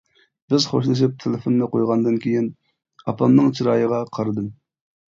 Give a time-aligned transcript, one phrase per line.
[0.53, 2.49] بىز خوشلىشىپ تېلېفوننى قويغاندىن كېيىن،
[3.07, 4.55] ئاپامنىڭ چىرايىغا قارىدىم.